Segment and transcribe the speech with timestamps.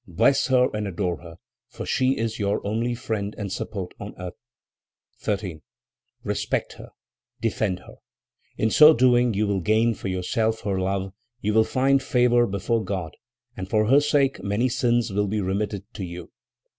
[0.07, 1.35] Bless her and adore her,
[1.67, 4.33] for she is your only friend and support on earth.
[5.19, 5.61] 13.
[6.23, 6.89] "Respect her;
[7.39, 7.97] defend her.
[8.57, 12.83] In so doing you will gain for yourself her love; you will find favor before
[12.83, 13.15] God,
[13.55, 16.31] and for her sake many sins will be remitted to you.